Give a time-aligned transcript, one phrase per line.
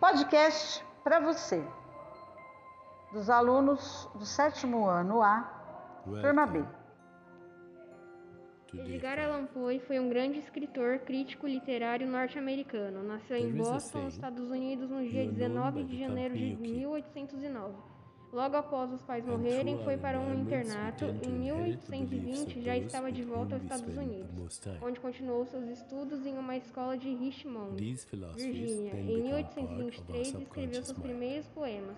[0.00, 1.62] podcast para você,
[3.12, 5.42] dos alunos do sétimo ano A,
[6.22, 6.64] turma B.
[8.72, 13.02] Edgar Allan Poe foi um grande escritor, crítico literário norte-americano.
[13.02, 17.74] Nasceu em Boston, Estados Unidos, no dia 19 de janeiro de 1809.
[18.32, 21.04] Logo após os pais morrerem, foi para um internato.
[21.26, 26.56] Em 1820, já estava de volta aos Estados Unidos, onde continuou seus estudos em uma
[26.56, 27.76] escola de Richmond,
[28.36, 28.92] Virgínia.
[28.94, 31.96] Em 1823, escreveu seus primeiros poemas.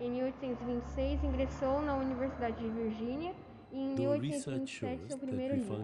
[0.00, 3.34] Em 1826, ingressou na Universidade de Virgínia
[3.70, 5.76] e em 1827, seu primeiro livro.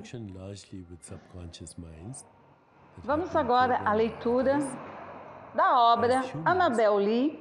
[3.05, 4.59] Vamos agora à leitura
[5.55, 7.41] da obra Annabel Lee,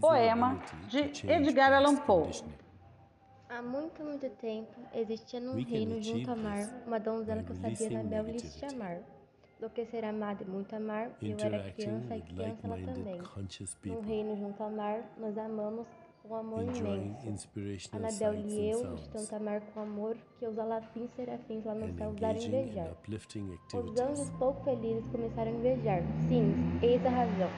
[0.00, 2.30] poema de Edgar Allan Poe.
[3.48, 8.00] Há muito, muito tempo existia num reino junto ao mar uma donzela que eu sabia
[8.00, 8.98] Annabel Lee se chamar.
[9.60, 13.20] Do que ser amada e muito amar, eu era criança e criança ela também.
[13.84, 15.86] Num reino junto ao mar, nós amamos
[16.26, 17.88] com amor imenso.
[17.92, 22.10] Anabel e eu, de tanto amar com amor, que os alafins serafins lá no céu
[22.10, 22.96] usaram invejar.
[23.74, 26.02] Os anjos pouco felizes começaram a invejar.
[26.28, 27.50] Sim, eis a razão.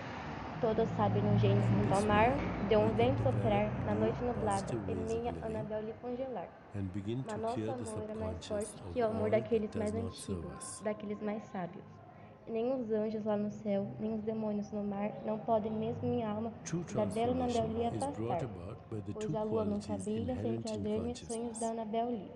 [0.61, 2.31] Todos sabem no gênio junto ao mar,
[2.69, 6.49] deu um vento soprar na noite nublada e minha Anabel lhe congelar.
[6.75, 12.06] Mas nosso amor era mais forte que o amor daqueles mais antigos, daqueles mais sábios
[12.49, 16.29] nem os anjos lá no céu, nem os demônios no mar, não podem mesmo minha
[16.29, 16.53] alma
[16.95, 18.49] da bela Anabel Lee afastar,
[18.89, 22.31] pois a lua nunca brilha sem trazer-me sonhos da Anabel Lee.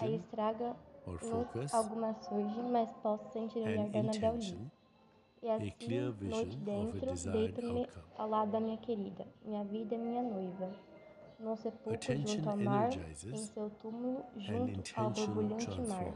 [0.00, 4.70] Aí estraga-nos alguma surge, mas posso sentir o olhar da Anabel Lee.
[5.42, 7.86] E assim, noite dentro, deito-me
[8.16, 10.70] ao lado da minha querida, minha vida e minha noiva.
[11.38, 16.14] Num sepulcro junto ao mar, em seu túmulo, junto ao borbulhante mar.